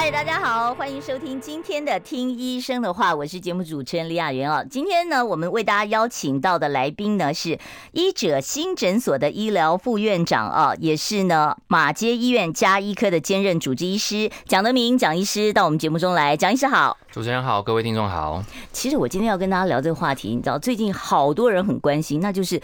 [0.00, 4.62] 嗨，大家好，欢迎收听今天的《听医生的话》，我是节目主持人李雅媛啊。
[4.62, 7.58] 今天呢，我们为大家邀请到的来宾呢是
[7.90, 16.36] 医者新诊所的医疗副院长啊，也是呢马街医院加医科的兼任主治医师蒋德明蒋医师到我们节目中来。
[16.36, 18.40] 蒋医师好，主持人好，各位听众好。
[18.70, 22.62] 其实我今天要跟大家聊这个话题，你知道最近好多人很关心，那就是。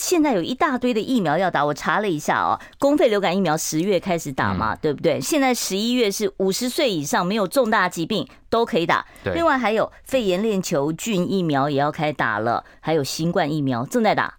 [0.00, 5.20] 现在有一大堆的疫苗要打，我查了一下哦，公费流感疫苗十月开始打嘛，对不对？
[5.20, 9.04] 现在十一月是五十岁以上没有重大疾病都可以打。
[9.34, 14.32] 另外还有肺炎链球菌疫苗也要开打了，还有新冠疫苗正在打，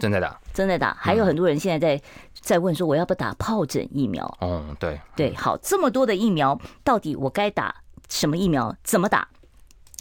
[0.00, 0.92] 正在打，正在打。
[0.98, 2.02] 还有很多人现在在
[2.40, 4.36] 在问说，我要不要打疱疹疫苗？
[4.40, 7.72] 嗯，对对，好，这么多的疫苗，到底我该打
[8.08, 8.74] 什么疫苗？
[8.82, 9.28] 怎么打？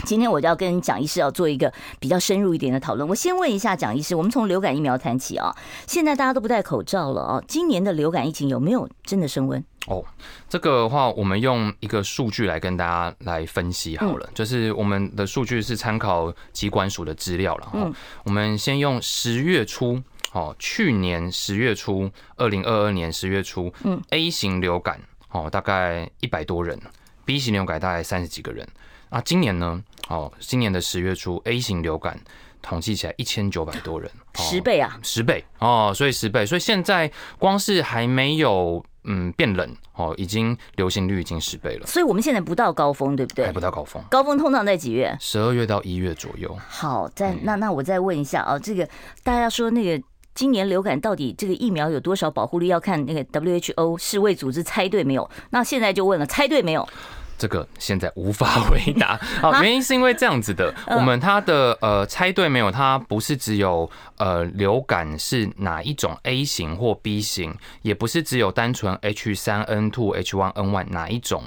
[0.06, 3.08] 今天我就要跟蒋医师要做一个比较深入一点的讨论。
[3.08, 5.56] 我先问一下蒋医师，我们从流感疫苗谈起啊。
[5.88, 9.64] 现在大家都不戴口罩了啊，今年的流感疫情有没有真的升温？
[9.88, 10.04] 哦，
[10.48, 14.30] 这个的话，我们用一个数据来跟大家来分析好了。
[14.34, 17.70] 就是我们的数据是参考疾管署的资料了。
[17.74, 17.94] 嗯，
[18.24, 26.80] 我们先用十月初，哦，去年十月初，二零二二年十月初，嗯，A 型流感哦，大概一百多人
[27.26, 28.68] ，B 型流感大概三十几个人。
[29.10, 29.84] 啊，今年呢？
[30.14, 32.20] 哦，今年的十月初，A 型流感
[32.62, 41.88] 统计起来一千九百多人，十倍啊，十倍哦，所以十倍，所以现在光是还没有嗯变冷哦，已经流行率已经十倍了。
[41.88, 43.48] 所以我们现在不到高峰，对不对？
[43.48, 45.18] 还不到高峰，高峰通常在几月？
[45.20, 46.56] 十二月到一月左右。
[46.70, 48.88] 好，再那那我再问一下啊，这个
[49.24, 52.68] 大家说那个今年流感到底这个疫苗有多少保护率？
[52.68, 55.28] 要看那个 WHO 世卫组织猜对没有？
[55.50, 56.88] 那现在就问了，猜对没有？
[57.38, 59.18] 这个现在无法回答。
[59.42, 62.72] 好，原因是因为这样子的， 我们它的呃猜对没有？
[62.72, 71.44] 它不是只有呃流感是哪一种 A 型或 B 型，也不是只有单纯 H 三 N two H one N one 哪一种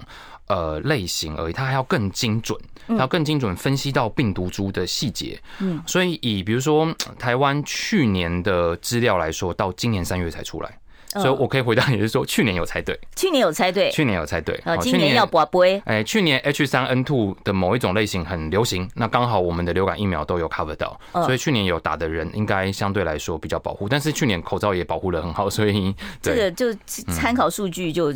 [0.46, 2.58] 呃类型而已，它还要更精准，
[2.98, 5.40] 要更精准分析到病毒株的细节。
[5.60, 10.78] 嗯，所以以比如说台湾去年的资料来说，到今年三月才出来。
[11.20, 14.54] 所以我可以回答你是说，去年有猜对，去年有猜对，去年有猜对。
[14.64, 15.80] 啊，今年要博杯。
[15.84, 23.88] 哎，去年 H 三 N two 的某一种类型很流行，那刚好我们的流感疫苗都有 cover 到，所以去年有打的人应该相对来说比较保护。
[23.88, 26.74] 但是去年口罩也保护的很好，所以 这个就
[27.14, 28.12] 参考数据就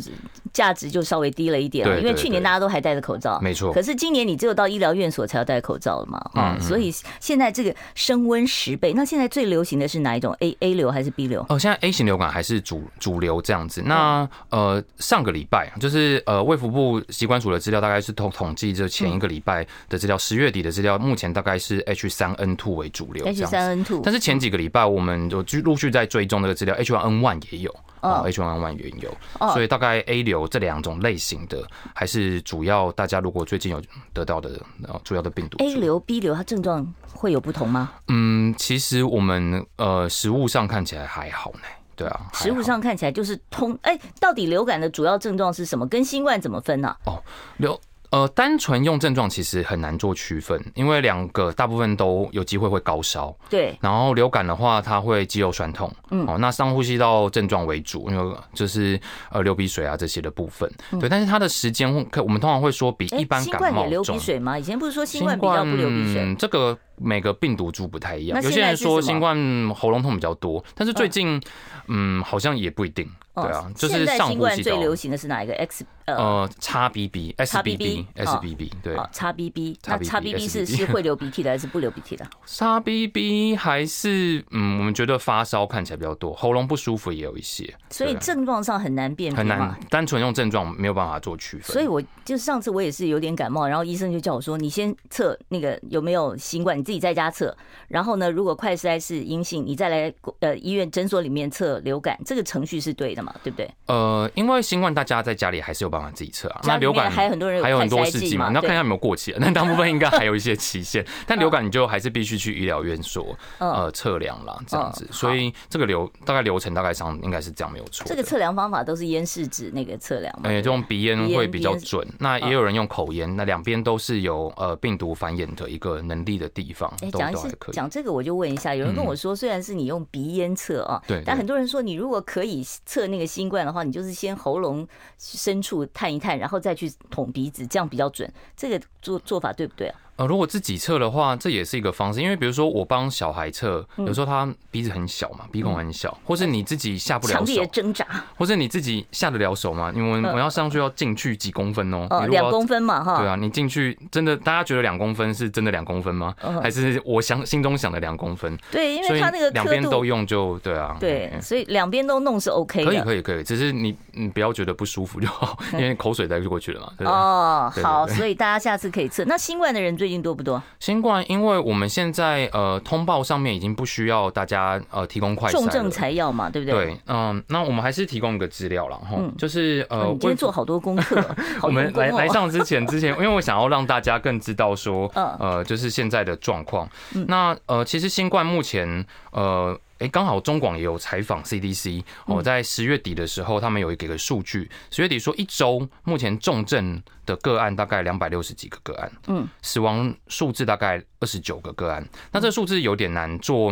[0.53, 3.71] 价值就稍微低了一点了，因为去年大家都还戴着口罩，没错。
[3.73, 8.93] 可是今年你只有到医疗院所才要戴口罩了嘛，啊，所以现在这个升温十倍。
[8.93, 11.45] 那现在最流行的是哪一种？A A 流还是 B 流？
[11.49, 13.81] 哦，现在 A 型流感还是主主流这样子。
[13.85, 24.01] 那呃，上个礼拜就是呃，卫福部疾管署的资料大概是统统计这前一个礼拜的资料，十月底的资料，目前大概是 H 三 N two 为主流，H 三 N two。
[24.03, 29.15] 但是前几个礼拜我们就陆续在追踪那个资料，H one N one 也有哦，H one N one 也有，
[29.53, 31.63] 所以大概 A 流这两种类型的
[31.93, 32.91] 还是主要。
[32.91, 33.81] 大家如果最近有
[34.13, 34.61] 得到的
[35.03, 37.91] 主要的病毒，A 流 B 流它症状会有不同吗？
[38.09, 41.59] 嗯，其实我们呃实物上看起来还好呢。
[42.01, 43.77] 对啊，食物上看起来就是通。
[43.83, 45.87] 哎，到底流感的主要症状是什么？
[45.87, 46.95] 跟新冠怎么分呢？
[47.05, 47.21] 哦，
[47.57, 47.79] 流。
[48.11, 53.33] 呃，单纯用症状其实很难做区分，因为两个大部分都有机会会高烧。
[53.49, 53.73] 对。
[53.79, 55.89] 然后流感的话，它会肌肉酸痛。
[56.09, 56.25] 嗯。
[56.27, 58.99] 哦，那上呼吸道症状为主，因为就是
[59.31, 60.69] 呃流鼻水啊这些的部分。
[60.99, 61.07] 对。
[61.07, 63.67] 但是它的时间，我们通常会说比一般感冒。
[63.67, 64.59] 新冠也流鼻水吗？
[64.59, 66.21] 以前不是说新冠比较不流鼻水？
[66.21, 68.41] 嗯，这个每个病毒株不太一样。
[68.41, 69.35] 有些人说新冠
[69.73, 71.41] 喉咙痛比较多，但是最近
[71.87, 73.09] 嗯好像也不一定。
[73.33, 74.07] 对啊，就是上呼吸道。
[74.07, 91.71] 现在新冠最流行的是哪一个？X 呃，XBB，SBBSBB 对，XBB，那 XBB 是是会流鼻涕的还是不流鼻涕的？XBB 还是嗯，我们觉得发烧看起来比较多，喉咙不舒服也有一些，所以症状上很难辨别，很难单纯用症状没有办法做区分。
[91.71, 97.55] 所以我就上次我也是有点感冒，然后医生就叫我说，你先测那个有没有新冠，你自己在家测，
[97.87, 103.33] 然后呢，如果快筛是阴性，你再来呃医院诊所里面测流感，这个程序是对的嘛？
[103.41, 103.71] 对不对？
[103.87, 106.11] 呃，因为新冠大家在家里还是有办法。
[106.11, 109.33] 自己测啊，那流感还有很多人还有很多试剂嘛，你要看一下有没有过期。
[109.39, 115.07] 那大部分应该还有一些期限， 但流感你就还是必须去医疗院所呃测量啦，这样子。
[115.09, 118.05] 所以这个流大概流程大概上应该是这样没有错。
[118.05, 122.05] 这个测量方法都是咽试纸那个测量，哎，就用鼻咽会比较准。
[122.19, 126.80] 那也有人用口咽，那两边都是有呃病毒繁衍的一个能力的地方。
[126.81, 127.75] 方，哎，都讲是都还可以。
[127.75, 134.87] 讲这个，我就问一下，有人跟我说，虽然是你用鼻咽测啊，对，但很多人说你如果可以测那个新冠的话，你就是先喉咙
[135.17, 138.31] 深处探一探，然后再去捅鼻子，这样比较准。
[138.57, 139.95] 这个做做法对不对啊？
[140.17, 148.05] 呃，如果自己测的话，这也是一个方式，因为比如说我帮小孩测，有时候他鼻子很小嘛，鼻孔很小，或是你自己下不了手，强烈挣扎，
[148.37, 149.91] 或是你自己下得了手吗？
[149.95, 156.35] 因为我要上去要进去几公分哦，哦，两公分嘛，哈，对啊，你进去真的，大家觉得两公分是真的两公分吗？
[156.61, 158.55] 还是我想心中想的两公分？
[158.69, 166.93] 对，因为他那个两边都用就对啊，对，所以两边都弄是 OK 的，可以可以可以，只是你你不要觉得不舒服就好，因为口水带就过去了嘛。
[167.09, 169.25] 哦，好，所以大家下次可以测。
[169.25, 170.59] 那新冠的人最近多不多？
[170.79, 176.85] 新冠，因为我们现在呃通报上面已经不需要大家呃提供快筛，重症才要嘛，对不对？
[176.85, 181.23] 对，嗯，那我们还是提供一个资料了哈，就是呃，你今天做好多功课，
[181.61, 186.89] 我们来来上之前之前，因为我想要让大家更知道说， 呃，就是现在的状况。
[187.27, 189.79] 那呃，其实新冠目前呃。
[190.01, 202.03] 哎，刚好中广也有采访 CDC，哦，在十月底的时候，他们有给个数据，十月底说一周目前重症的个案大概两百六十几个个案，嗯，死亡数字大概二十九个个案。
[202.31, 203.71] 那这数字有点难做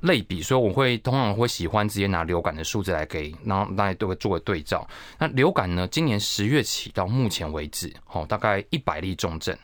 [0.00, 4.88] 类比，所以我会通常会喜欢直接拿流感的数字来给，然后大家都会做个对照。
[5.18, 9.54] 那流感呢，今年十月起到目前为止，哦，大概一百例重症，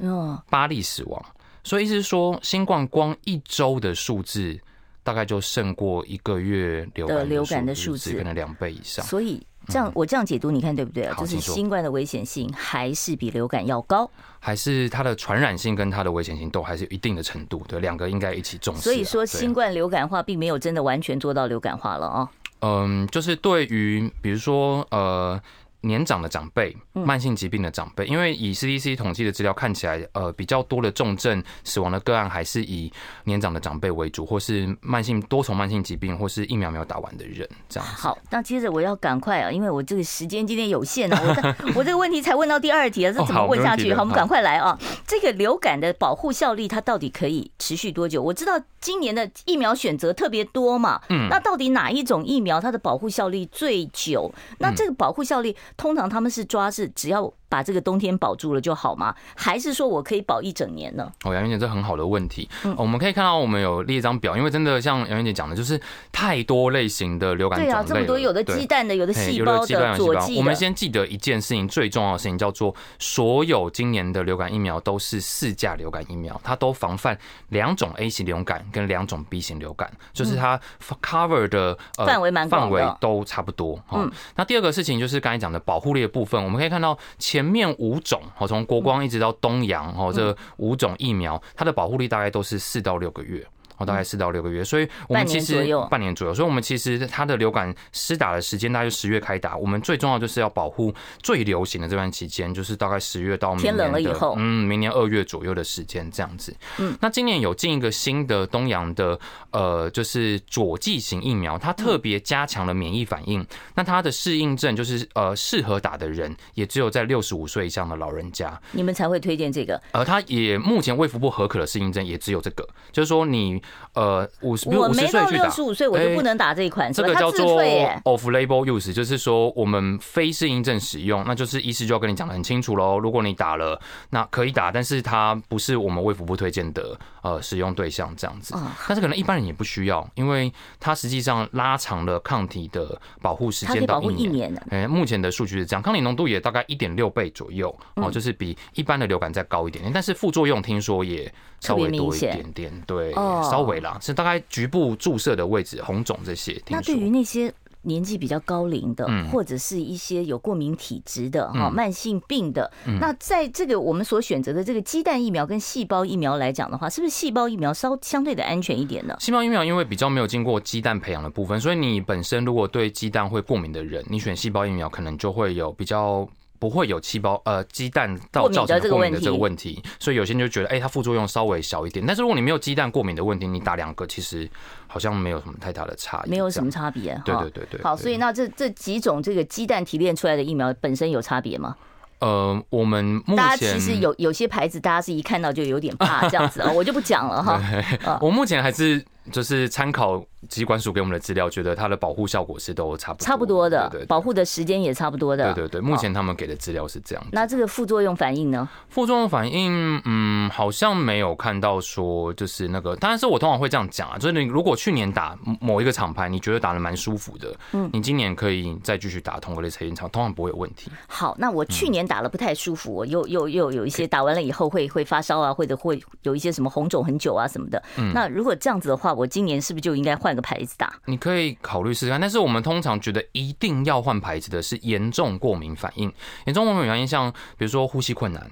[0.00, 1.24] 嗯，八例死亡。
[1.64, 4.60] 所以意思是说，新冠光一周的数字。
[5.08, 9.02] 大概就胜过一个月流的流感的数字，可能两倍以上。
[9.06, 11.16] 所以这样我这样解读，你看对不对啊？
[11.18, 17.64] 就是新冠的危险性还是比流感要高，还是它的传染性跟它的危险性都还是有一定的程度。
[17.66, 18.82] 对，两个应该一起重视。
[18.82, 22.30] 所以说，新冠流感化并没有真的完全做到流感化了啊。
[22.60, 25.40] 嗯，就是对于比如说呃。
[25.82, 32.92] 年长的长辈、慢性疾病的长辈，因为以 CDC 统计的资料看起来，呃，比较多的重症死亡的个案还是以
[33.24, 37.88] 年长的长辈为主，或是慢性多重慢性疾病，或是疫苗没有打完的人这样。
[37.88, 43.94] 好，那接着我要赶快啊，因为我这个时间今天有限啊，我 我这个问题才问到第二题啊，这怎么问下去？
[43.94, 44.76] 好，我们赶快来啊！
[45.06, 48.20] 这个流感的保护效力它到底可以持续多久？
[48.20, 54.32] 我知道今年的疫苗选择特别多嘛，嗯，那到底哪一种疫苗它的保护效力最久？
[54.58, 55.56] 那这个保护效力。
[55.76, 59.14] 通常他们是抓是只要把这个冬天保住了就好吗？
[59.34, 61.10] 还是说我可以保一整年呢？
[61.24, 62.48] 哦，杨云姐，这很好的问题。
[62.64, 65.80] 嗯，我们可以看到我们有列一张表，因为真的像杨云姐讲的，就是
[66.12, 67.58] 太多类型的流感。
[67.58, 69.96] 对啊，这么多，有的鸡蛋的，有的细胞的。
[70.36, 77.18] 我们先记得一件事情，最重要的事情叫做，所有今年的流感疫苗都是四价流感疫苗，它都防范
[77.48, 80.60] 两种 A 型流感跟两种 B 型流感，就是它
[81.02, 83.78] cover 的范围蛮范围都差不多。
[83.92, 93.46] 嗯，那第二个事情就是刚才讲的保护力的部分，我们可以看到前面五种，哦，从国光一直到东洋，哦，这五种疫苗，它的保护力大概都是四到六个月。
[93.78, 99.56] 哦，大概四到六个月，所以我们其实半年左右，所以我们其实它的流感施打的时间大概就十月开打。
[99.56, 100.92] 我们最重要就是要保护
[101.22, 106.54] 最流行的这段期间，就是大概十月到明年的天冷了以后，嗯，明年二月左右的时间这样子。
[106.78, 109.18] 嗯，那今年有进一个新的东洋的
[109.52, 113.46] 呃，就是佐剂型疫苗，它特别加强了免疫反应。
[113.76, 119.80] 那它的适应症就是呃，适合打的人也只有在六十五岁以上的老人家，你们才会推荐这个。
[119.92, 123.62] 而它也目前卫福部核可的适应症也只有这个，就是说你。
[123.94, 126.92] 呃，五十我没到六十五岁，我就不能打这一款。
[126.92, 127.60] 这个叫做
[128.04, 132.98] off-label use，就是说我们非适应症使用，那就是医师就要跟你讲的很清楚喽。
[132.98, 138.54] 如果你打了，那可以打，但是它不是我们卫福部推荐的呃使用对象这样子。
[138.86, 144.54] 但是可能一般人也不需要，因为它实际上拉长了抗体的保护时间到一年。
[144.70, 149.92] 哎，目前的数据是这样，抗体浓度也大概一点六倍左右哦，就是比一般的流感再高一点点。
[149.92, 153.98] 但是副作用听说也稍微多一点点，对，稍微啦。
[154.00, 156.60] 是大概局部注射的位置红肿这些。
[156.68, 169.16] 那对于那些年纪比较高龄的，或者是一些有过敏体质的哈，慢性病的，那在这个我们所选择的这个鸡蛋疫苗跟细胞疫苗来讲的话，是不是细胞疫苗稍相对的安全一点呢？
[169.20, 176.28] 细胞疫苗因为比较没有经过鸡蛋培养的部分，所以你本身如果对鸡蛋会过敏的人，你选细胞疫苗可能就会有比较。
[176.58, 182.04] 不会有细胞呃鸡蛋到造成过敏的这个问题，所以有些人就觉得，哎，它副作用稍微小一点。
[182.06, 184.48] 但是如果你没有鸡蛋过敏的问题，你打两个其实
[184.86, 187.20] 好像没有什么太大的差异，没有什么差别。
[187.24, 187.82] 对对对对。
[187.82, 191.76] 好，所以那这这几种这个鸡蛋提炼出来的疫苗本身有差别吗？
[192.20, 197.62] 呃，我们目前大家其实有有些牌子，大家是一看到就有点怕这样子啊，我就不讲了哈。
[198.20, 199.00] 我目前还是
[199.30, 205.52] 就是参考疾管署给我们的资料，觉得它的保护效果是都差不多差不多的，对保护的时间也差不多的。
[205.52, 207.26] 对对对，目前他们给的资料是这样。
[207.32, 208.68] 那这个副作用反应呢？
[208.88, 220.90] 副作用反应，嗯，好像没有看到说就是那个，当然是我通常会这样讲啊，就是你如果去年打某一个厂牌，你觉得打的蛮舒服的，嗯，你今年可以再继续打同个类车厂，通常不会有问题。
[221.08, 227.82] 好，那我去年打了不太舒服，我又又又有一些打完了以后会会发烧啊，或者会有一些什么红肿很久啊什么的。
[227.96, 230.92] 嗯，那如果这样子的话，我今年是不是就应该换换个牌子打？
[231.06, 236.12] 你可以考虑试试看，但是我们通常觉得一定要换牌子的是严重过敏反应，
[236.44, 238.50] 严重过敏反应像比如说呼吸困难。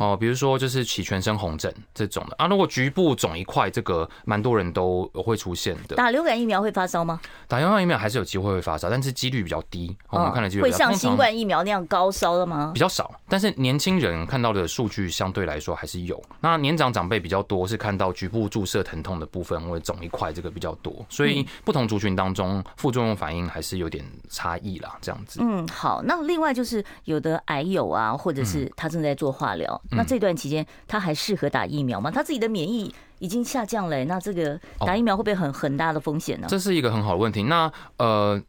[0.00, 5.96] 哦，比如说就是起全身红疹这种的啊，如果局部肿一块，这个蛮多人都会出现的。
[5.96, 7.20] 打流感疫苗会发烧吗？
[7.46, 9.96] 打流感疫苗还是有机会会发烧，但是几率比较低。
[10.10, 12.70] 我们看的几率会像新冠疫苗那样高烧的吗？
[12.74, 16.22] 比较少，但是年轻人看到的数据相对来说还是有。
[16.40, 21.04] 那年长长辈比较多，是看到局部注射疼痛的部分或者肿一块，这个比较多。
[21.08, 25.40] 所以不同族群当中副作用反应还是有点差异啦，这样子。
[25.42, 26.02] 嗯，好。
[26.04, 29.75] 那另外就是有的癌友啊，或者是他正在做化疗。
[29.90, 32.10] 那这段期间他还适合打疫苗吗？
[32.10, 36.46] 他自己的免疫已经下降了，那这个打疫苗会不会很很大的风险呢？
[36.48, 37.42] 这是一个很好的问题。
[37.44, 38.42] 那呃。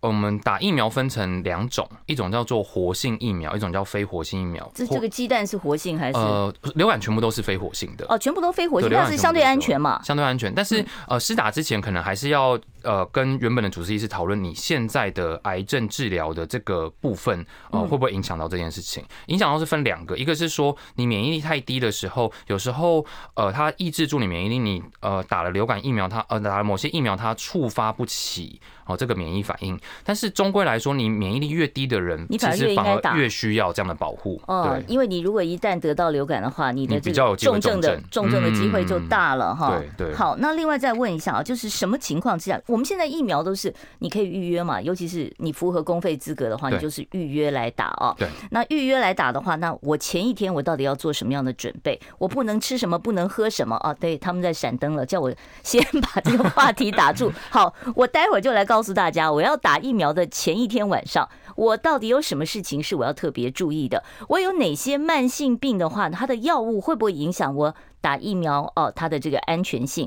[0.00, 4.70] 我们打疫苗分成两种，一种叫做活性疫苗，一种叫非活性疫苗。
[4.74, 6.18] 这这个鸡蛋是活性还是？
[6.18, 8.04] 呃，流感全部都是非活性的。
[8.10, 10.02] 哦，全部都非活性，但是相对安全嘛。
[10.04, 19.04] 相对安全，但是呃，施打之前可能还是要呃跟原本的主治医师讨论你现在的癌症治疗的这个部分呃会不会影响到这件事情？
[19.26, 28.60] 影响到是分两个，一个是说你免疫力太低的时候，有时候呃它抑制住你免疫力，你呃打了流感疫苗，它呃打了某些疫苗它触发不起。
[28.86, 34.38] 哦，这个免疫反应，但是终归来说，你免疫力越低的人，其实反而越需要这样的保护。
[34.46, 39.78] 哦，因为你如果一旦得到流感的话，你的这个重症的重症的机会就大了哈。
[39.78, 40.14] 对对。
[40.14, 44.80] 好，那另外再问一下啊，就是什么情况之下，我们现在疫苗都是你可以预约嘛？
[44.80, 48.12] 尤其是你符合公费资格的话，你就是预约来打啊。
[48.18, 48.28] 对。
[48.50, 51.98] 那预约来打的话，那我前一天我到底要做什么样的准备？
[52.18, 53.94] 我不能吃什么，不能喝什么啊？
[53.94, 57.32] 对，他们在闪灯了，叫我先把这个话题打住。
[57.50, 59.54] 好，我待会儿就来告诉大家，我要。
[59.64, 61.26] 打疫苗的前一天晚上，
[61.56, 64.02] 我到底有什么事情是我要特别注意的？
[64.28, 68.70] 我有哪些慢性病的话，它的药物会不会影响我打疫苗？
[68.76, 70.06] 哦，它的这个安全性。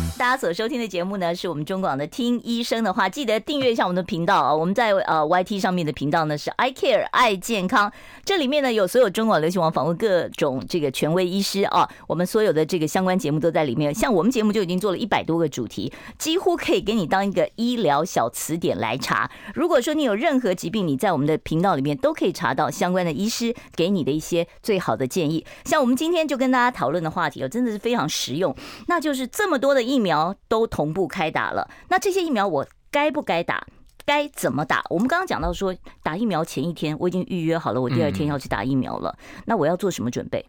[0.21, 4.53] 大家所收听的节目呢，是我们中广的听医生的话，记得订阅一下我们的频道啊。
[4.53, 7.91] 我们在呃 YT 上面的频道呢是 I Care 爱健康，
[8.23, 13.91] 这里面呢有所有中广流行网访问各种这个权威医师啊，我们所有的这个相关节目都在里面。
[13.91, 19.27] 像我们节目就已经做了一百多个主题，几乎可以给你当一个医疗小词典来查。
[19.55, 25.43] 如果说你有任何疾病，你在我们的频道里面都可以查到相关的医师给你的一些最好的建议。
[25.65, 30.10] 像我们今天就跟大家讨论的话题哦，真的是非常实用，那就是这么多的疫苗。
[30.11, 33.65] 疫苗都同步开打了，那这些疫苗我该不该打？
[34.03, 34.83] 该怎么打？
[34.89, 40.45] 我们刚刚讲到说，打疫苗前一天我已经预约好了，我第二天要去打疫苗了，那我要做什么准备？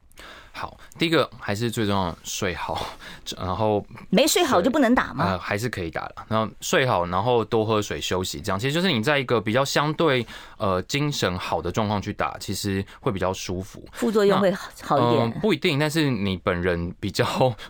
[0.54, 2.86] 好，第一个还是最重要的，睡好，
[3.40, 5.24] 然后没睡好就不能打吗？
[5.24, 6.14] 呃，还是可以打的。
[6.28, 10.24] 然后睡好，然后多喝水，休息，这样其实就是你在一个比较相对
[10.58, 13.82] 呃精神好的状况去打，其实会比较舒服。
[13.92, 14.52] 副作用会
[14.82, 15.22] 好一点？
[15.22, 17.24] 呃，不一定，但是你本人比较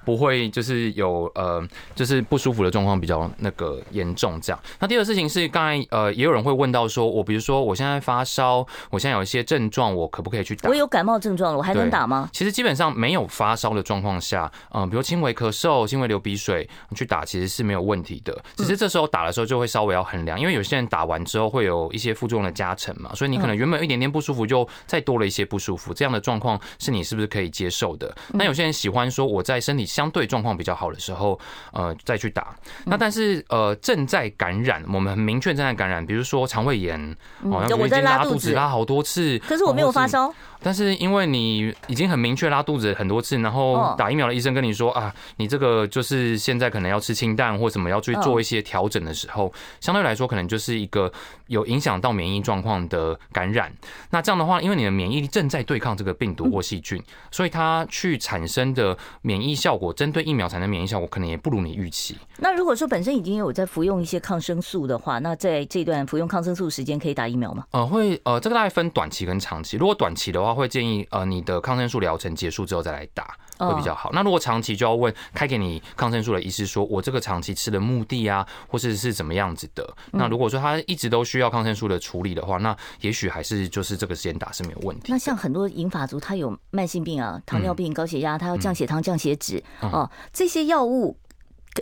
[0.05, 4.61] 不会就是有呃就是不舒服的状况比较那个严重这样。
[4.81, 10.69] 那第二个事情是，刚才呃也有人会问到说，我比如说我现在发烧，我现在有一些症状，我可不可以去打？
[10.69, 12.29] 我有感冒症状了，我还能打吗？
[12.33, 18.37] 其实基本上没有发烧的状况下，嗯，比如轻微咳嗽、轻微流鼻水，你去打其实是没有问题的。
[18.57, 25.93] 只是这时候打的时候就会稍微要衡量，因为有些人打完之后会有一些副作用的加成嘛，所以你可能原本一点点不舒服，就再多了一些不舒服。
[25.93, 28.15] 这样的状况是你是不是可以接受的？
[28.31, 31.39] 那有些人喜欢说我在身体相对状况比较好的时候，
[31.73, 32.57] 呃，再去打。
[32.85, 37.17] 那但是呃，正在感染，我们很明确正在感染，比如说肠胃炎，
[37.51, 40.33] 好像已经拉肚子拉好多次，可是我没有发烧。
[40.65, 51.13] 但是因为你已经很明确拉肚子很多次，然后打疫苗的医生跟你说啊，你这个就是现在可能要吃清淡或什么要去做一些调整的时候，相对来说可能就是一个
[51.49, 53.73] 有影响到免疫状况的感染。
[54.11, 57.03] 那这样的话，因为你的免疫力正在对抗这个病毒或细菌，
[57.33, 62.17] 所以它去产生的免疫效果，针对疫苗产生的免疫效果，可能也不如你预期。
[62.43, 67.65] 那如果说本身已经有在服用一些抗生素的话，那在这段服用抗生素时间可以打疫苗吗？
[67.71, 69.77] 呃，会呃，这个大概分短期跟长期。
[69.77, 74.11] 如果短期的话，会建议呃你的抗生素疗程结束之后再来打，会比较好。
[74.13, 79.89] 那如果长期就要问开给你抗生素的医师说，我这个长期吃的目的啊，或是是怎么样子的。
[80.11, 85.13] 那如果说他一直都需要抗生素的处理的话，那也许还是就是这个时间打是没有问题。
[85.13, 91.17] 那像很多银发族，他有慢性病啊，糖尿病、高血压，他要降血糖、降血脂哦，这些药物。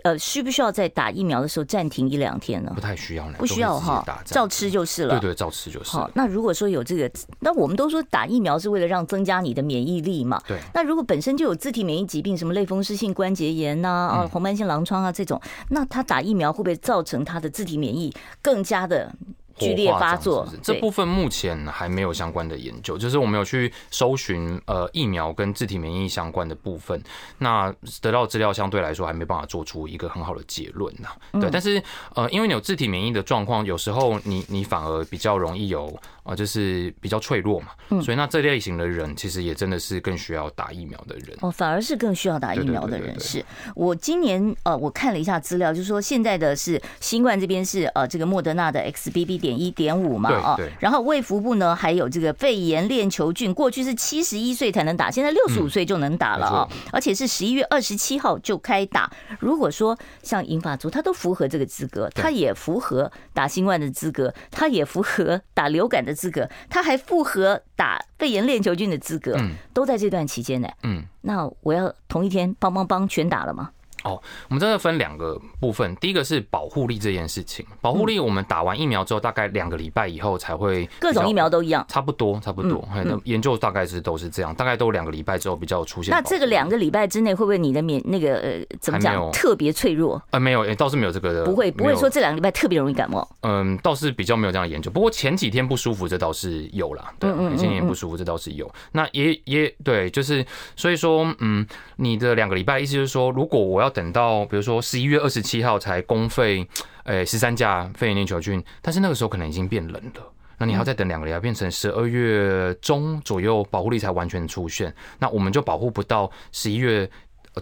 [0.04, 2.72] 呃，需不需要在打疫苗的时候暂停一两天呢？
[2.74, 5.18] 不太需要，不需要哈，照吃就是了。
[5.18, 5.90] 对对，照吃就是。
[5.90, 10.40] 好，那如果说有这个，那我们都说打疫苗是为了让增加你的免疫力嘛。
[10.46, 10.58] 对。
[10.72, 19.12] 那如果本身就有自体免疫疾病，什么类风湿性关节炎呐、啊、啊红斑性狼疮啊这种，那他打疫苗会不会造成他的自体免疫更加的？
[19.60, 27.00] 剧烈发作，这部分目前还没有相关的研究，就是我们有去搜寻呃疫苗跟自体免疫相关的部分，
[27.38, 31.08] 那得到资料相对来说还没办法做出一个很好的结论呐。
[31.40, 31.82] 对，但是
[32.14, 35.98] 呃，因为你有自体免疫的状况，有时候你你反而比较容易有。
[36.22, 43.18] 啊，就是比较脆弱嘛，嗯所以那这类型的人其实也真的是更需要打疫苗的人哦，反而是更需要打疫苗的人。
[43.18, 43.42] 是
[43.74, 49.40] 我今年呃，我看了一下资料，就是说现在的是新冠这边是呃这个莫德纳的 XBB.
[49.40, 59.10] 点一点五嘛啊，然后卫福部呢还有这个肺炎链球菌，过去是七十一岁才能打，现在六十五岁就能打了啊，而且是十一月二十七号就开打。
[59.38, 69.36] 如果说像银发族，他都符合这个资格，他也符合打新冠的资格，他也符合打流感的资格，他还符合打肺炎链球菌的资格，
[69.72, 70.68] 都在这段期间呢。
[70.82, 73.70] 嗯，那我要同一天帮帮帮全打了吗？
[74.04, 77.64] 哦，我们这个分两个部分，第一个是保护力这件事情。
[77.80, 80.88] 保护力，我们打完疫苗之后，大概两个礼拜以后才会。
[80.98, 82.86] 各种疫苗都一样，差不多，差不多。
[83.04, 86.10] 那研究大概是都是这样，大概都两个礼拜之后比较出现。
[86.10, 90.20] 那这个两个礼拜之内，会不会你的免那个呃怎么讲特别脆弱？
[90.30, 91.44] 呃，没有，倒是没有这个的。
[91.44, 93.28] 不会，不会说这两个礼拜特别容易感冒。
[93.42, 94.90] 嗯，倒是比较没有这样的研究。
[94.90, 97.12] 不过前几天不舒服，这倒是有啦。
[97.18, 98.70] 对，前几天不舒服，这倒是有。
[98.92, 100.44] 那也也对，就是
[100.76, 101.66] 所以说，嗯，
[101.96, 104.80] 你的两个礼拜意思就是说，如果我要等到比如说。
[104.80, 106.66] 十一月二十七号才公费，
[107.04, 117.08] 诶，十三价肺炎链球菌，但是那个时候可能已经变冷了，那你还要再等两个礼拜，变成十二月中左右，保护力才完全出现，那我们就保护不到十一月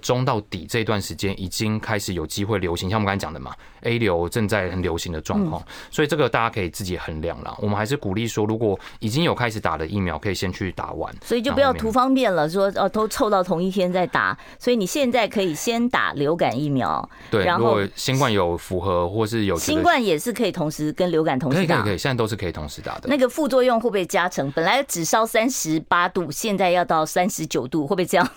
[0.03, 3.55] 中到底这段时间，已经开始有机会流行，像我们刚才讲的嘛。
[3.83, 7.57] A 流正在很流行的状况，所以这个大家可以自己衡量了。
[7.61, 11.15] 我们还是鼓励说，如果已经有开始打的疫苗，可以先去打完。
[11.23, 14.37] 所以就不要图方便了，说哦都凑到同一天再打。
[14.59, 17.45] 所以你现在可以先打流感疫苗，对。
[17.45, 23.09] 然后新冠有符合或是有新冠也是可以同时跟流感同时打，可以可以，现在都是可以同时打的。
[23.09, 24.51] 那个副作用会不会加成？
[24.51, 28.29] 本来只烧三十八度，现在要到三十九度，会不会这样？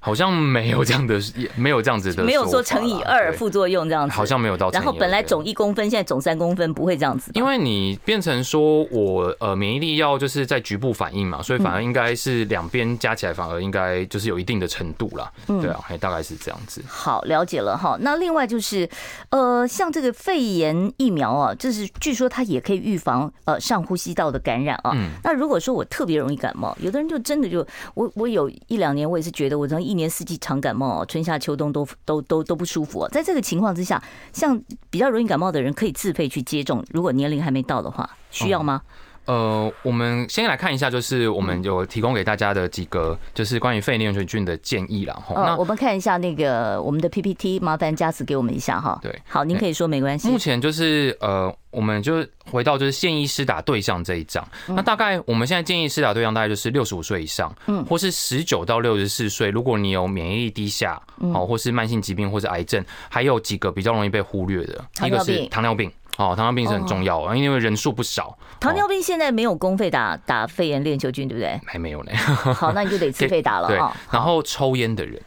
[0.00, 4.70] 好像没有这样的，也没有这样子的，没有说乘以二副作用这样子，好像没有到。
[4.70, 7.30] 然后本来肿一公分，现在肿三公分，不会这样子。
[7.34, 15.30] 因为你变成说我呃免疫力要就是在局部反应嘛，所以反而应该是两边加起来，反而应该就是有一定的程度啦。
[15.46, 16.82] 对啊，大概是这样子。
[16.86, 17.96] 好，了解了哈。
[18.00, 18.88] 那另外就是
[19.30, 24.96] 呃，像这个肺炎疫苗啊，就是据说它也可以预防呃上呼吸道的感染啊。
[25.24, 33.08] 那如果说我特别容易感冒，有的人就真的就我我有一两年我也是觉得我从一年四季常感冒，春夏秋冬都都都都不舒服。
[33.08, 34.02] 在这个情况之下，
[34.34, 36.84] 像比较容易感冒的人，可以自费去接种。
[36.92, 38.82] 如果年龄还没到的话，需要吗？
[39.28, 45.34] 呃，我们先来看一下，就是我们有提供给大家的几个，就是关于肺炎链球菌的建议了哈。
[45.34, 48.98] 那我们看一下那个我们的 PPT，麻烦嘉慈给我们一下哈。
[49.02, 50.30] 对，好，您可以说没关系。
[50.30, 54.42] 目前就是呃，我们就回到就是建议施打对象这一章。
[54.66, 65.92] 那大概我们现在建议施打对象大概就是六十五岁以上，嗯，或是十九到六十四岁，如果你有免疫力低下，哦，或是慢性疾病或是癌症，还有几个比较容易被忽略的，一个是糖尿病。
[66.18, 68.36] 哦，糖尿病是很重要啊，因为人数不少。
[68.58, 71.60] 糖尿病现在没有公费打打肺炎链球菌，对不对？
[71.64, 72.12] 还没有呢。
[72.16, 73.68] 好，那你就得自费打了。
[73.70, 73.78] 对，
[74.10, 75.22] 然后抽烟的人，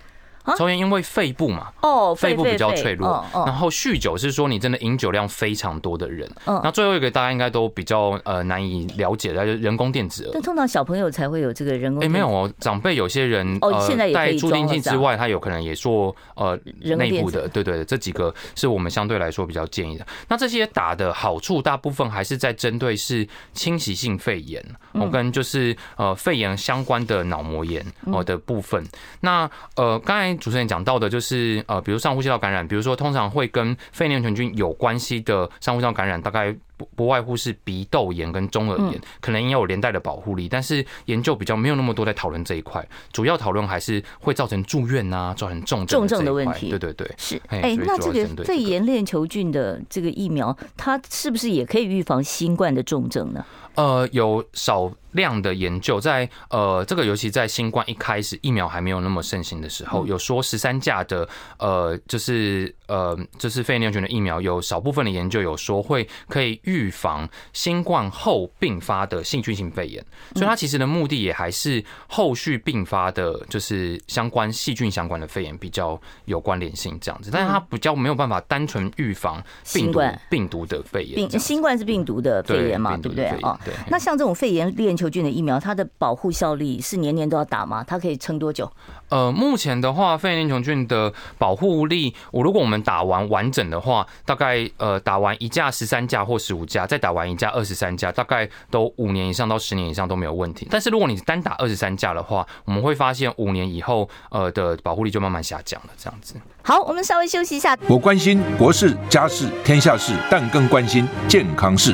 [0.58, 3.24] 抽烟因为肺部嘛，哦，肺部比较脆弱。
[3.34, 6.30] 然后酗酒是说你真的饮酒量非常多的人。
[6.46, 10.32] 嗯，那最后一个大家应该都比较呃难以了解的，就是人工电子耳。
[10.34, 12.04] 但通常小朋友才会有这个人工。
[12.04, 17.48] 哎，没有哦，长辈有些人哦，现在带助听器之外，他有可能也做呃内部的。
[17.48, 20.06] 对对，这几个是我们相对来说比较建议的。
[20.28, 28.84] 那这些打的好处，大部分还是在针对是侵袭性肺炎，我，跟就是呃肺炎相关的脑膜炎哦的部分。
[29.20, 30.31] 那呃刚才。
[30.38, 46.70] 主持人讲到的就是呃，比如上呼吸道感染，比如说通常会跟肺链球菌有关系的上呼吸道感染，大概不不外乎是鼻窦炎跟中耳炎，可能也有连带的保护力，但是研究比较没有那么多在讨论这一块，主要讨论还是会造成住院啊，造成重症重症的问题。
[46.70, 47.40] 对对对，是。
[47.50, 53.46] 哎，那这个肺炎链球菌的这个疫苗，它是不是也可以预防新冠的重症呢？
[53.76, 81.16] 呃，有少量的研究在呃，这个尤其在新冠一开始疫苗还没有那么盛行的时候，有说十三价的呃，就是呃，就是肺炎链球菌的疫苗，有少部分的研究有说会可以预防新冠后并发的细菌性肺炎，所以它其实的目的也还是后续并发的，就是相关细菌相关的肺炎比较有关联性这样子，但是它比较没有办法单纯预防病毒病毒的肺炎。
[81.16, 83.58] 病新冠是病毒的肺炎嘛，对不对啊？
[83.64, 87.82] 对，那像这种肺炎链球菌的疫苗，它的保护效力是年年都要打吗？
[87.88, 88.70] 它可以撑多久？
[89.12, 100.66] 呃，目前的话，肺炎链球菌的保护力，我如果我们打完完整的话，大概呃打完一架十三架或十五架，再打完一架二十三价，大概都五年以上到十年以上都没有问题。
[100.72, 106.36] 但是如果你单打二十三价的话，我们会发现五年以后呃的保护力就慢慢下降了，这样子。
[106.64, 107.78] 好，我们稍微休息一下。
[107.90, 111.94] 我关心国事、家事、天下事，但更关心健康事。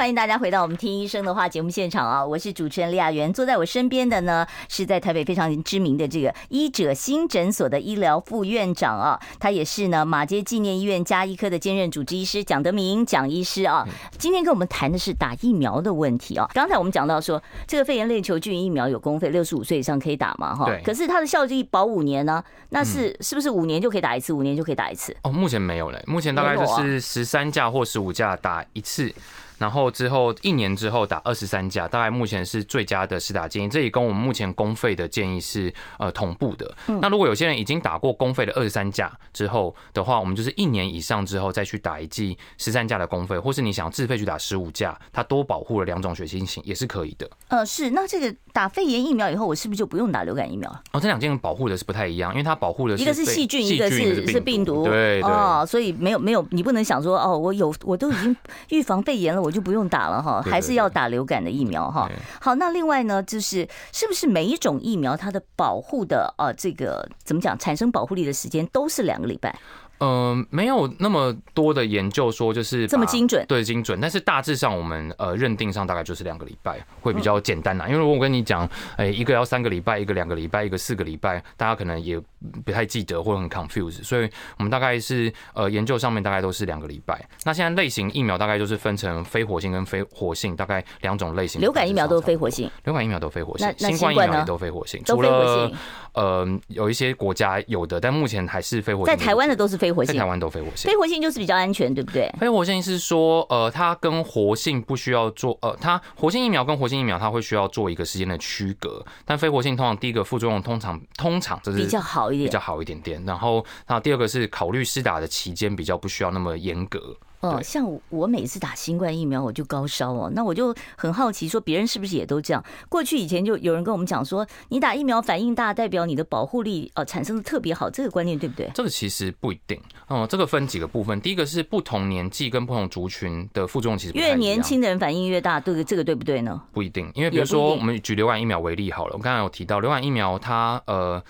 [0.00, 2.24] 欢迎大家回到我们听医生的话节目现场啊！
[2.24, 13.86] 我是主持人李雅媛，坐在我身边的呢是在台北非常知名的这个医者新诊所的医疗副院长啊，他也是呢马街纪念医院加医科的兼任主治医师蒋德明蒋医师啊。
[14.16, 16.48] 今天跟我们谈的是打疫苗的问题啊。
[16.54, 20.56] 刚才我们讲到说，这个肺炎链球菌疫苗有公费，六十五岁以上可以打嘛？
[20.56, 20.80] 哈，对。
[20.82, 22.42] 可是它的效力保五年呢？
[22.70, 24.32] 那是是不是五年就可以打一次？
[24.32, 25.14] 五年就可以打一次？
[25.24, 29.12] 哦，目前没有嘞，目前大概就是十三价或十五价打一次。
[29.60, 33.68] 然后之后一年之后打二十三价，大概目前是最佳的施打建议。
[33.68, 36.74] 这也跟我们目前公费的建议是呃同步的。
[37.02, 47.28] 那如果有些人已经打过公费的二十三价之后的话，我们就是一年以上之后再去打一剂十三价的公费，或是你想要自费去打十五价，它多保护了两种血清型也是可以的。
[47.48, 47.90] 呃，是。
[47.90, 50.82] 那这个打肺炎疫苗以后，我是不是就不用打流感疫苗了？
[50.92, 54.84] 哦，这两件保护的是不太一样，因为它保护的是一个是细菌，一个是是病毒。
[54.84, 55.22] 对对。
[55.22, 58.34] 哦，所以没有没有，你不能想说哦，我有我都已经
[58.70, 60.40] 预防肺炎了，我就不用打了哈。
[60.42, 62.08] 还是要打流感的疫苗哈。
[62.40, 69.58] 好，那另外呢，就是是不是每一种疫苗它的保护的啊，这个怎么讲，产生保护力的时间都是两个礼拜？
[70.00, 77.86] 嗯，没有那么多的研究说就是这么精准，对精准，但是大致上我们呃认定上大概就是两个礼拜会比较简单啦。
[77.86, 82.18] 因为如果我跟你讲，哎，一个要三个礼拜，一个两个礼拜，一个四个礼拜，大家可能也
[82.64, 87.22] 不太记得或者很 confuse，所以我们大概是呃研究上面大概都是两个礼拜。
[87.44, 91.60] 那现在类型疫苗大概就是分成非活性跟非活性，大概两种类型。
[91.60, 95.70] 流感疫苗都是非活性，流感疫苗都非活性，新冠疫苗也都非活性，除了
[96.14, 99.14] 呃有一些国家有的，但目前还是非活性。
[99.14, 100.90] 在台湾的都是非活性，在台湾都非活性。
[100.90, 102.30] 非活性就是比较安全，对不对？
[102.38, 109.04] 非活性是说，呃，它跟活性不需要做，呃，它活性疫苗跟活性疫苗，它会需要做一个时间的区隔。
[109.24, 113.24] 但非活性通常第一个副作用通常通常这是比较好一点，比较好一点点。
[113.24, 117.16] 然后，那第二个是考虑施打的期间比较不需要那么严格。
[117.40, 122.62] 哦，像我每次打新冠疫苗，我就高烧哦，那我就很好奇，说别人是不是也都这样？
[122.88, 128.70] 过去以前就有人跟我们讲说，你打疫苗反应大，代表你的保护力哦产生的特别好，这个观念对不对？
[128.74, 131.18] 这个其实不一定哦，这个分几个部分。
[131.20, 136.62] 第一个是不同年纪跟不同族群的副作用其实越年轻的人反应越大，对这个对不对呢？
[136.72, 141.22] 不一定，因为比如说我们举流感疫苗为例好了，我刚才有提到流感疫苗它呃。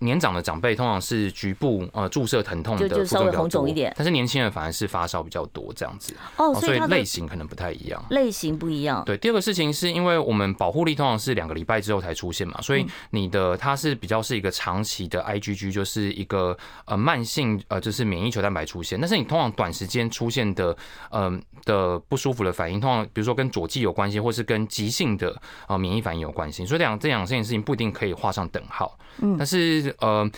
[0.00, 6.14] 年长的长辈通常是局部呃注射疼痛的，就稍微红肿一点，但是年轻人反而是发烧比较多这样子。
[6.36, 9.02] 哦，所以类型可能不太一样，类型不一样。
[9.04, 20.76] 对，第二个事情是因为我们保护力通常是两个礼拜之后才出现嘛，所以你的它是比较是一个长期的 IgG，就是一个呃慢性呃就是免疫球蛋白出现，但是你通常短时间出现的
[21.10, 25.34] 嗯、呃、的不舒服的反应，通常比如说跟左剂有关系，或是跟急性的
[25.66, 28.96] 呃免疫反应有关系，所以两这两件事情不一定可以画上等号。
[29.20, 30.30] 嗯，但是呃。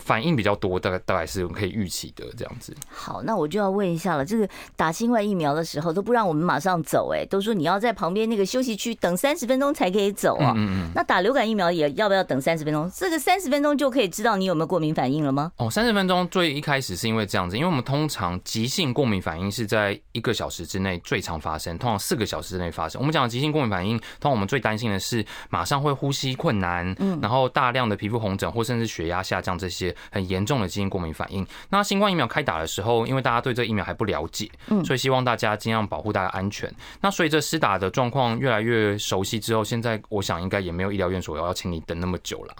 [0.00, 2.74] 反应比较多，大概大概是可以预期的这样子。
[2.88, 10.52] 好，那我就要问一下了，这个打新冠疫苗的时候都不让我们马上走，哎，都说你要在旁边那个休息区等三十分钟才可以走啊。
[10.56, 10.90] 嗯嗯。
[10.94, 12.90] 那打流感疫苗也要不要等三十分钟？
[12.94, 15.52] 这个三十分钟就可以知道你有没有过敏反应了吗？
[15.56, 23.00] 哦，三十分钟最一开始是因为这样子，因为我们通常急性过敏反应是在一个小时之内最常发生，通常四个小时之内发生。
[23.00, 30.70] 我们讲的急性过敏反应，通常我们最担心的是马上会呼吸困难，嗯，然后大量的皮肤红疹或甚至血压下降这些很严重的。
[30.70, 31.44] 基因过敏反应。
[31.68, 36.72] 那新冠疫苗开打的时候，因为大家对这疫苗还不了解，嗯，所以希望大家尽量保护大家安全。
[37.00, 42.54] 那随着施打的状况越来越熟悉之后，现在我想应该也没有医疗院所要请你等那么久了。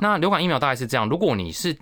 [0.00, 1.76] 那流感疫苗大概是这样：如果你是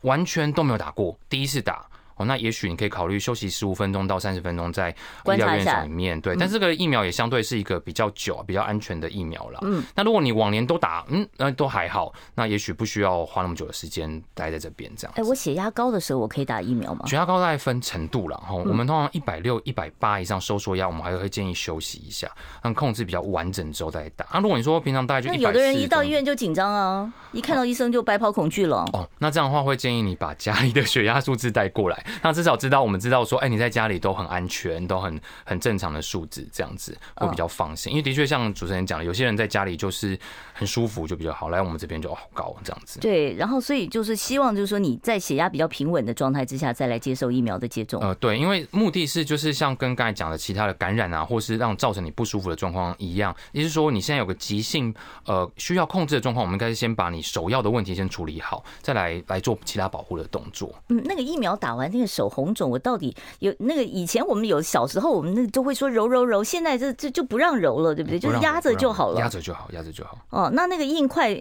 [0.00, 1.84] 完全都没有打过，第一次打。
[2.18, 6.36] 哦，那也许你可以考虑休息十五分钟到三十分钟在医疗院所里面，对。
[6.36, 9.60] 但这个疫苗也相对是一个比较久、比较安全的疫苗了。
[9.62, 9.82] 嗯。
[9.94, 15.12] 那如果你往年都打，嗯，那都还好，那也许不需要花那么久的时间待在这边这样。
[15.16, 17.06] 哎，我血压高的时候，我可以打疫苗吗？
[17.06, 18.54] 血压高大概分程度了哈。
[18.54, 22.30] 我们通常一百六、一百八以上收缩压，我们还会建议休息一下，
[22.62, 24.24] 让控制比较完整之后再打。
[24.30, 28.84] 啊，如果你说平常大概就，有的人一到医院就紧张啊，一看到医生就白跑恐惧了。
[28.92, 32.78] 哦，那这样的话会建议你把家里的血压数字带过来，那至少知道。
[32.82, 37.92] 我们知道说，哎，你在家里都很安全，都很很正常的数字，这样子会比较放心。
[37.92, 40.18] 因为的确像主持人讲的，有些人在家里就是
[40.52, 41.48] 很舒服，就比较好。
[41.48, 43.00] 来我们这边就好高这样子。
[43.00, 48.00] 对，然后所以就是希望就是说你在血压比较平稳的状态之下，再来接受疫苗的接种。
[48.00, 54.94] 呃，对，因为目的是就是像跟刚才讲的其他的感染啊，或是让造成你不舒服的状况一样，也就是说你现在有个急性
[55.24, 60.74] 呃需要控制的状况，我们应该是先把你首要的问题先处理好，再来来做其他保护的动作。
[60.88, 62.78] 嗯，那个疫苗打完那个手红肿，我。
[62.78, 68.18] 到底有那个以前我们有小时候我们那就会说揉揉揉，现在这这就不让揉了，对不对？
[68.18, 70.16] 就是压着就好了，压着就好，压着就好。
[70.30, 71.36] 哦，那那个硬块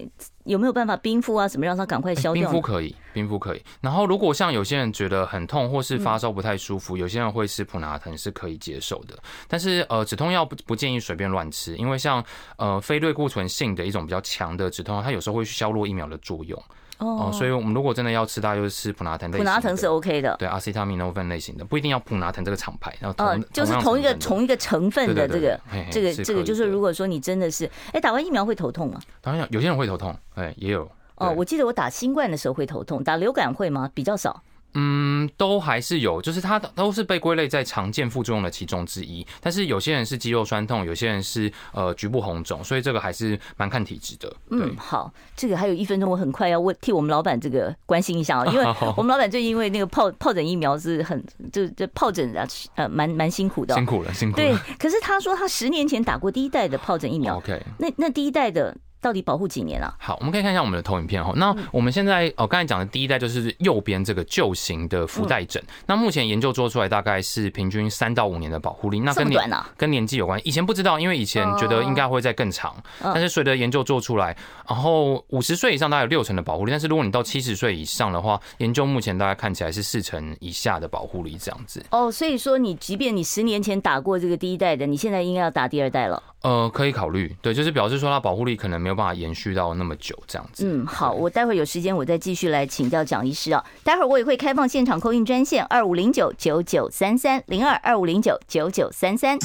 [0.45, 1.47] 有没有办法冰敷啊？
[1.47, 2.41] 什么让它赶快消掉？
[2.41, 3.63] 冰敷可以，冰敷可以。
[3.81, 9.15] 然后如果像有些人觉得很痛或是发烧不太舒服，有些人会吃普拿疼是可以接受的。
[9.47, 12.21] 但是呃，止痛药不不建议随便乱吃，因为像
[12.57, 16.61] 呃非类固醇性的一种比较强的止痛药，它有时候会削弱疫苗的作用。
[16.97, 19.43] 哦，所以我们如果真的要吃，大家就是吃普拿疼类型。
[19.43, 22.95] 普拿疼是 OK 的，对，阿司他命诺芬类型的，不一定要普拿疼这个厂牌。
[22.99, 25.59] 然后哦，就是同一个同一个成分的这个
[25.91, 28.99] 这个这个，就是如果说你真的是，哎，打完疫苗会头痛吗？
[29.21, 30.89] 当然有些人会头痛，哎，也有。
[31.15, 33.89] 哦，我记得我打新冠的时候会头痛，打流感会吗？
[33.93, 34.41] 比较少。
[34.79, 39.25] 嗯，都还是有，就是它都是被归类在常见副作用的其中之一。
[39.41, 44.31] 但是有些人是肌肉酸痛，有些人是呃局部红肿，所以这个还是蛮看体质的。
[44.51, 51.19] 嗯，好，这个还有一分钟，我很快要问替我们老板这个关心一下啊，因为 我们老板最近因为那个疱疱疹疫苗是很
[51.51, 54.43] 就这疱疹啊呃蛮蛮辛苦的，辛苦了辛苦了。
[54.43, 58.77] 对，可是他说他十年前打过第一代的疱疹疫苗，OK，那那第一代的。
[59.01, 59.93] 到底保护几年啊？
[59.99, 61.31] 好，我们可以看一下我们的投影片哈。
[61.35, 65.63] 那我们现在哦，刚才讲的第一代就是右边这个旧型的福袋枕。
[65.85, 68.99] 那目前研究做出来大概是平均三到五年的保护力。
[68.99, 70.39] 那跟年跟年纪有关。
[70.45, 72.75] 以前不知道，因为以前觉得应该会再更长。
[73.01, 74.35] 但是随着研究做出来，
[74.67, 76.71] 然后五十岁以上大概有六成的保护力。
[76.71, 81.85] 但是如果你到七十岁以上的话，研究目前大概看起来是四成以下的保护力这样子。
[81.91, 86.21] 哦，所以说你即便你十年前打过这个第一代的，你现在应该要打第二代了。
[86.43, 90.63] 呃，可以考虑，对，就是表示说它保护力可能没有办法延续到那么久这样子。
[90.65, 93.61] 嗯，好，我待会儿有时间我再继续来请教蒋医师啊。
[93.83, 99.37] 待会儿我也会开放现场 call in 专线二五零九九九三三零二二五零九九九三三。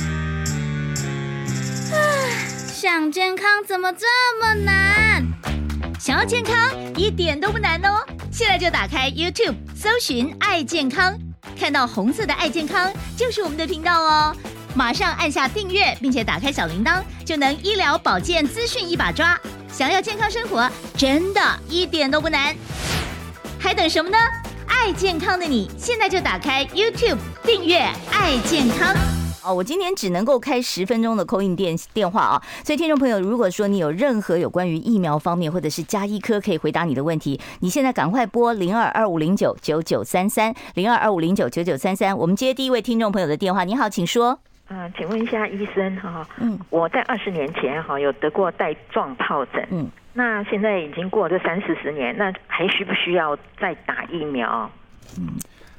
[2.68, 4.06] 想健康怎么这
[4.40, 5.26] 么难？
[5.98, 7.98] 想要健康一点都不难哦，
[8.30, 11.18] 现在就打开 YouTube 搜寻爱健康，
[11.58, 14.36] 看到红色的爱健康就是我们的频道哦。
[14.74, 19.38] 马上按下订阅，并且打开小铃铛，就能医疗保健资讯一把抓。
[19.70, 22.54] 想要健康生活，真的一点都不难，
[23.58, 24.16] 还等什么呢？
[24.66, 27.80] 爱健康的你，现在就打开 YouTube 订阅
[28.10, 28.94] 爱健康。
[29.44, 43.64] 哦，我今天只能够开十分钟的 call in 电电话啊，所以听众朋友，如果说你有任何有关于疫苗方面或者是加医科可以回答你的问题，你现在赶快拨零二二五零九九九三三零二二五零九九九三三，我们接第一位听众朋友的电话。
[43.64, 44.38] 你好，请说。
[44.74, 54.70] 嗯，请问一下医生哈，嗯，我在二十年前哈有得过带状疱疹，嗯，那现在已经过了这三四十年，那还需不需要再打疫苗？
[55.18, 55.28] 嗯。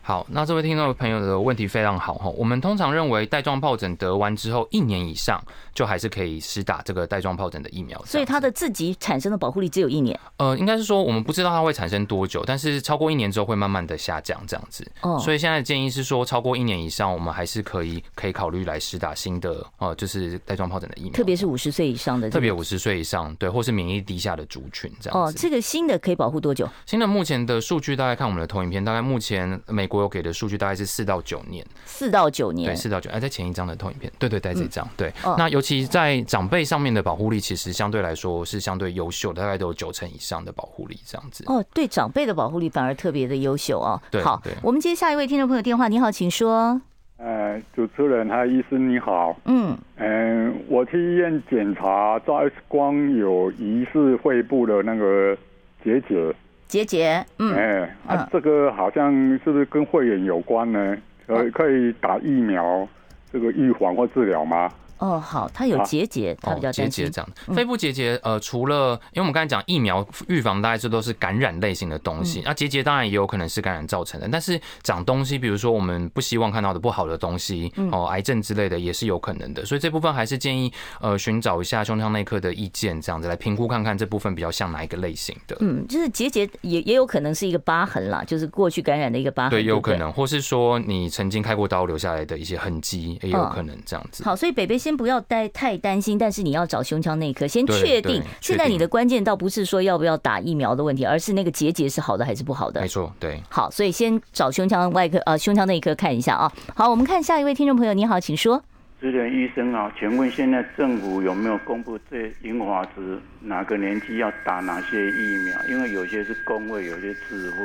[0.05, 2.29] 好，那这位听众朋友的问题非常好哈。
[2.31, 5.41] 我们通常认为带状疱疹得完之后一年以上
[5.73, 10.19] 就还是可以施打这个带状疱疹的疫苗，所以它的自己产生的保护力只有一年。
[10.35, 14.85] 呃，应该是说我们不知道它会产生多久，但是超过一年之后会慢慢的下降这样子。
[14.99, 25.31] 哦，所以现在的建议是说，超过一年以上我们还是可以可以考虑来施打新的呃，就是带状疱疹的疫苗，特别是五十岁以上的，特别五十岁以上对，或是免疫力低下的族群这样子。
[25.31, 26.67] 哦，这个新的可以保护多久？
[26.85, 30.73] 新的目前的数据大概看我们的投影片，大概目前美国有给的数据大概。
[30.73, 33.07] 是四到九年，四到九年，对，四到九。
[33.11, 35.13] 哎，在前一张的投影片，对对对，在这张，对。
[35.37, 41.43] 那尤其在长辈上面的保护力，其实相对来说是相对优秀的，大概都有九成以上的保护力，这样子。
[41.45, 44.01] 哦，对，长辈的保护力反而特别的优秀哦。
[44.09, 46.81] 对，好，我们接下一位听众朋友电话，你好，请说。
[47.17, 55.37] 呃，主持人还有医生你好，嗯嗯、呃，我去医院检查照 X 光，有疑似肺部的那个
[55.83, 56.33] 结节。
[56.73, 60.97] 结节，嗯，哎，啊，这个好像是不是跟肺炎有关呢？
[61.27, 62.87] 可可以打疫苗，
[63.31, 64.67] 这个预防或治疗吗？
[65.03, 67.29] 哦，好，它有结节，它比较结节这样。
[67.53, 72.41] 肺部结节，呃，除了因为我们刚才讲疫苗预防，大概这都是感染类型的东西。
[72.45, 79.65] 那结节当然也有可能是感染造成的，但是长东西，比如说我们不希望看到的不好的东西，哦，癌症之类的也是有可能的。
[79.65, 85.57] 所以这部分还是建议呃寻找一下胸腔内科的意见，这样子来评估看看这部分比较像哪一个类型的。
[85.59, 89.49] 嗯，就是结节也也有可能是一个疤痕啦，就是过去感染的一个疤痕。
[89.49, 94.23] 对，有可能，或是说你曾经开过刀留下来的一些痕迹，也有可能这样子。
[94.23, 94.92] 好，所以北北先。
[94.95, 98.21] 不要太太担心，但是你要找胸腔内科先确定。
[98.41, 102.81] 现在你的关键倒不是说要不要打疫苗的问题，而是那个结节是好的还是不好的。
[102.81, 103.41] 没错，对。
[103.49, 106.51] 好，所以先找胸腔外科呃胸腔内科看一下啊。
[106.75, 108.63] 好，我们看下一位听众朋友，你好，请说。
[109.01, 113.01] 智联医生啊，请问现在政府有没有公布这银发族
[113.41, 115.57] 哪个年纪要打哪些疫苗？
[115.67, 117.57] 因为有些是公卫，有些自费。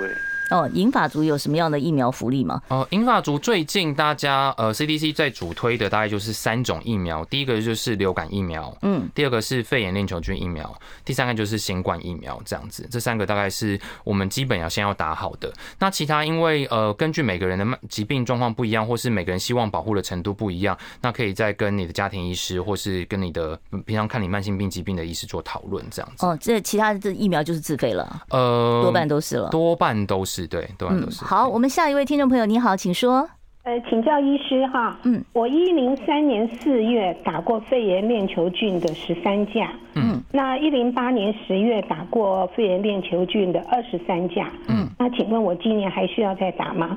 [0.50, 2.61] 哦，银发族有什么样的疫苗福利吗？
[2.68, 15.52] 哦，银发族最近大家呃 CDC 在主推的大概就是三种疫苗，第一个就是流感疫苗，嗯，第二个是肺炎链球菌疫苗，第三个就是新冠疫苗，这样子，这三个大概是我们基本要先要打好的。
[15.78, 26.24] 那其他因为呃根据每个人的疾病状况不一样，或是每个人希望保护的程度不一样，那可以再跟你的家庭医师或是跟你的平常看你慢性病疾病的医师做讨论，这样子。
[26.24, 30.38] 哦，这其他的这疫苗就是自费了，呃，多半都是了，多半都是。
[30.46, 30.94] 对，都是。
[30.94, 33.29] 嗯，好，我们下一位听众朋友，你好，请说。
[33.64, 46.96] 呃，请教医师哈，嗯，我一零三年四月打过肺炎链球菌的十三价，嗯，那一零八年十月打过肺炎链球菌的二十三价，嗯，那请问我今年还需要再打吗？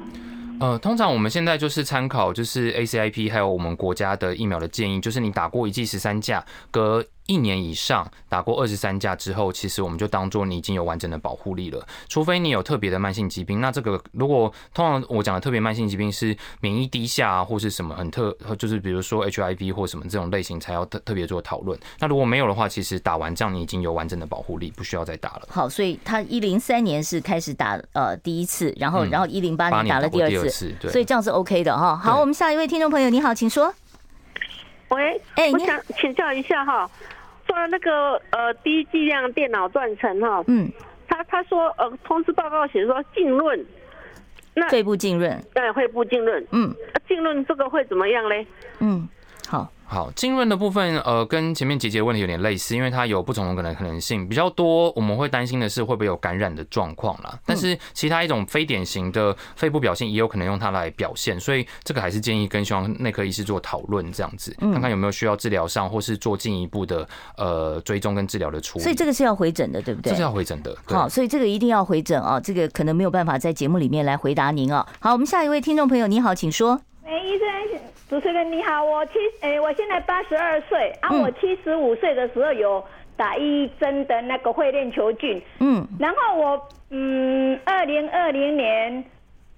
[0.62, 11.88] 呃，通常我们现在就是参考就是 ACIP 还有我们国家的疫苗的建议，就是你打过一剂十三价，隔一年以上打过二十三价之后，其实我们就当做你已经有完整的保护力了。
[12.10, 21.80] 除非你有特别的慢性疾病，那这个如果通常我讲的特别慢性疾病是免疫低下啊，或是什么很特，就是比如说 HIV 或什么这种类型才要特特别做讨论。
[22.00, 25.48] 那如果没有的话，其实打完这样你已经有完整的保护力，不需要再打了。
[25.50, 31.96] 好，所以他一零三年是开始打呃第一次，然后然后一零八年打了第二次，对，所以这样是 OK 的哈。
[31.96, 33.74] 好，我们下一位听众朋友，你好，请说。
[34.90, 36.90] 喂，哎，我想请教一下哈。
[37.48, 40.72] 说那个呃低剂量电脑断层哈，嗯，
[41.08, 43.66] 他他说呃通知报告写说浸润，
[44.54, 46.74] 那肺部浸润，对，肺部浸润，嗯，
[47.08, 48.46] 浸润这个会怎么样嘞？
[48.80, 49.08] 嗯，
[49.52, 49.70] 好。
[49.84, 54.90] 好，浸润的部分，呃，跟前面结节的问题有点类似，因为它有不同的可能可能性比较多。
[54.96, 57.38] 我们会担心的是会不会有感染的状况啦。
[57.46, 68.84] 但是其他一种非典型的肺部表现也有可能用它来表现，所以这个还是建议跟胸腔内科医师做讨论，这样子看看有没有需要治疗上或是做进一步的呃追踪跟治疗的处理。
[68.84, 70.12] 所以这个是要回诊的，对不对？
[70.12, 70.74] 这是要回诊的。
[70.86, 74.88] 好，所以这个一定要回诊啊，这个可能没有办法在节目里面来回答您啊。
[75.02, 76.80] 好，我们下一位听众朋友，你好，请说。
[77.12, 77.48] 哎，医生。
[78.10, 82.82] 主持人你好，我七哎，我现在八十二岁，啊，我七十五岁的时候有
[83.18, 89.04] 打一针的那个会链球菌，嗯，然后我嗯，二零二零年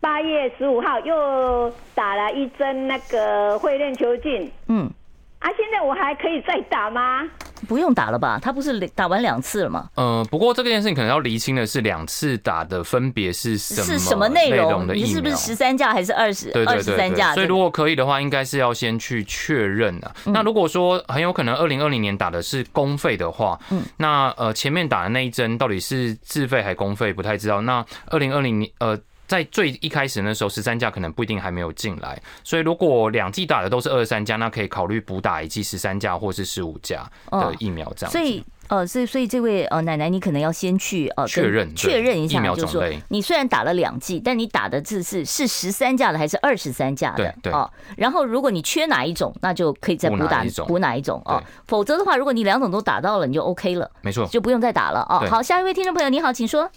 [0.01, 4.89] 八月十五号又打了一针那个会链球菌，嗯，
[5.37, 7.29] 啊，现在我还可以再打吗？
[7.67, 8.39] 不用打了吧？
[8.41, 9.89] 他不是打完两次了吗？
[9.95, 13.83] 呃，不过这件事情可能要厘清的是，两次打的分别是什么？
[13.83, 14.93] 是什么内容的？
[14.93, 17.33] 你是不是十三价还是二十二十三价？
[17.33, 20.11] 所以如果可以的话，应该是要先去确认啊。
[20.25, 27.61] 那如果说很有可能二零二零年打的是公费的话，嗯，那呃前面打的那一针到底是自费还公费不太知道。
[27.61, 28.99] 那二零二零年呃。
[29.33, 38.11] 在最一开始那时候，十三价可能不一定还没有进来，所以如果两剂打的都是二十三价，那可以考虑补打一剂十三价或是十五价的疫苗这样。
[38.11, 38.43] 所以。
[38.69, 47.35] 呃，所以所以这位呃奶奶，你可能要先去呃确认确认一下，就是说你虽然打了两剂，但你打的字是是十三价的还是二十三价的？
[47.43, 47.69] 对哦。
[47.97, 51.43] 然后如果你缺哪一种，那就可以再补打补哪一种哦。
[51.67, 55.27] 否则的话，如果你两种都打到了，你就 OK 了，没错，就不用再打了哦。
[55.29, 56.67] 好，下一位听众朋友，你好，请说。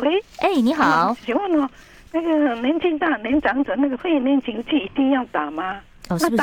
[0.00, 1.68] 喂，哎，你好，请问哦，
[2.12, 5.80] 那个年纪大年长者那个肺炎链球菌一定要打吗？
[6.08, 6.42] 哦，是不是？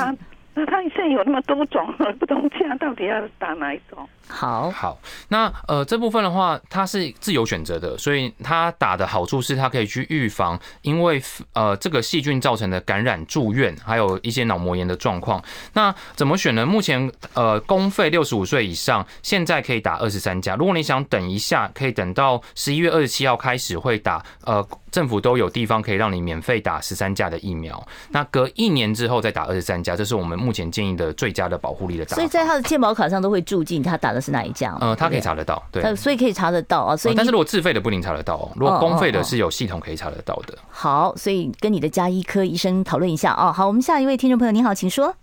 [0.56, 4.08] 那他现在有那么多种， 不同价到底要打哪一种？
[4.28, 11.22] 好，好，那呃这部分的话，它是自由选择的，所以它打的好处是它可以去预防，因为
[11.54, 15.44] 呃这个细菌造成的感染住院，还有一些脑膜炎的状况。
[15.74, 16.66] 那怎么选呢？
[16.66, 20.56] 目前呃公费六十五岁以上，现在可以打二十三价。
[20.56, 27.86] 如果你想等一下，可以等到十一月二十七号开始会打，呃政府都有地方可以让你免费打十三价的疫苗。
[28.10, 32.16] 那隔一年之后再打二十三价，这是我们目前建议的最佳的保护力的打法。
[32.16, 34.78] 所以在他的健保卡上都会注进他打的是哪一家？
[34.80, 36.96] 嗯，他可以查得到，对，所以可以查得到啊。
[36.96, 38.52] 所以，但是如果自费的不一定查得到哦。
[38.56, 40.58] 如果公费的是有系统可以查得到的。
[40.70, 43.52] 好，所以跟你的家医科医生讨论一下哦。
[43.52, 45.16] 好，我们下一位听众朋友，你好，请说。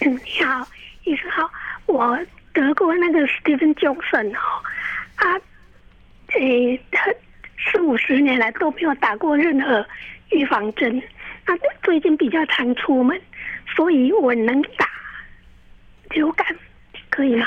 [0.00, 0.66] 你好，
[1.04, 1.50] 医生好，
[1.86, 2.18] 我
[2.52, 4.40] 得过那个 Stephen Johnson 哦，
[5.16, 5.40] 他
[6.38, 7.04] 诶，他
[7.70, 9.84] 四五十年来都没有打过任何
[10.30, 11.02] 预防针，
[11.44, 13.20] 他最近比较常出门，
[13.74, 14.88] 所以我能打
[16.10, 16.46] 流感。
[17.16, 17.46] 可以吗？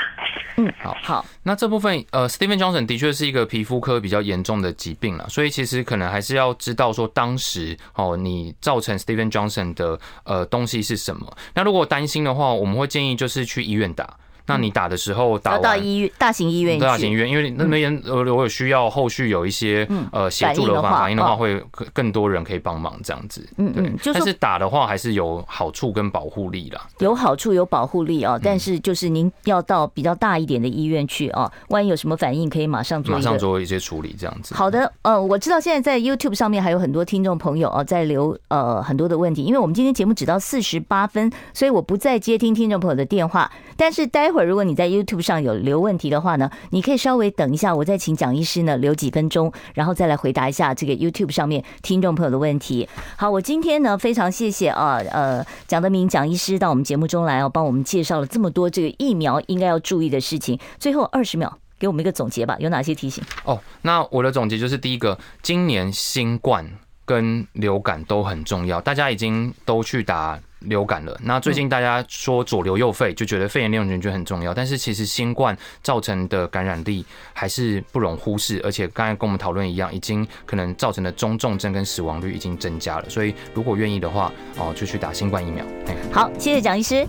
[0.56, 1.24] 嗯， 好好。
[1.44, 11.36] 那这部分，呃，Stephen Johnson 的确是一个皮肤科比较严重的疾病了，所以其实可能还是要知道说当时哦，你造成 Stephen Johnson 的呃东西是什么。
[11.54, 14.18] 那如果担心的话，我们会建议就是去医院打。
[14.50, 23.48] 那你打的时候打到医院，大型医院，大型医院，因为那边呃，我有需要后续有一些呃协助的话，反应的话会更多人可以帮忙这样子。
[23.58, 26.80] 嗯嗯，但是打的话还是有好处跟保护力啦。
[26.98, 34.54] 有好处有保护力哦，但是就是您要到比较大一点的医院去哦，万一有什么反应，可以马上做马上做一些处理这样子。
[34.54, 43.50] 好的，呃，我知道现在在 YouTube 上面还有很多听众朋友啊在留呃很多的问题，因为我们今天节目只到四十八分，所以我不再接听听众朋友的电话。
[43.80, 52.86] 但是待会儿如果你在 YouTube 上有留问题的话呢，你可以稍微等一下，我再请蒋医师呢留几分钟，然后再来回答一下这个 YouTube 上面听众朋友的问题。
[53.16, 60.60] 好，我今天呢非常谢谢啊呃蒋德明蒋医师到我们节目中来哦，帮我们介绍了这么多这个疫苗应该要注意的事情。
[60.78, 63.24] 最后二十秒给我们一个总结吧，有哪些提醒？
[63.44, 66.70] 哦，那我的总结就是第一个，今年新冠
[67.10, 70.38] 跟流感都很重要，大家已经都去打。
[70.60, 74.52] 流感了，那最近大家说左流右肺，就觉得肺炎链球菌很重要。
[74.52, 77.02] 但是其实新冠造成的感染力
[77.32, 83.08] 还是不容忽视，而且刚才跟我们讨论一样，已经可能造成的中重症跟死亡率已经增加了。
[83.08, 85.64] 所以如果愿意的话，哦，就去打新冠疫苗。
[86.12, 87.08] 好，谢谢蒋医师。